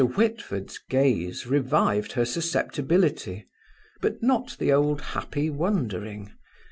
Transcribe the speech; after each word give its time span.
Whitford's 0.03 0.79
gaze 0.89 1.45
revived 1.45 2.13
her 2.13 2.25
susceptibility, 2.25 3.45
but 4.01 4.23
not 4.23 4.55
the 4.57 4.73
old 4.73 4.99
happy 4.99 5.47
wondering. 5.47 6.33